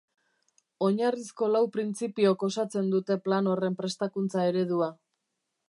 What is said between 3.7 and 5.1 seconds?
prestakuntza-eredua.